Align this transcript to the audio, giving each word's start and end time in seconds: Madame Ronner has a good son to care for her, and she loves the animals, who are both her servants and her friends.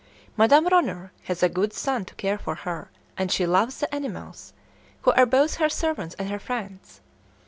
Madame 0.35 0.65
Ronner 0.65 1.11
has 1.25 1.43
a 1.43 1.47
good 1.47 1.73
son 1.73 2.05
to 2.05 2.15
care 2.15 2.39
for 2.39 2.55
her, 2.55 2.89
and 3.19 3.31
she 3.31 3.45
loves 3.45 3.77
the 3.79 3.93
animals, 3.93 4.51
who 5.03 5.11
are 5.11 5.27
both 5.27 5.57
her 5.57 5.69
servants 5.69 6.15
and 6.17 6.27
her 6.27 6.39
friends. 6.39 7.01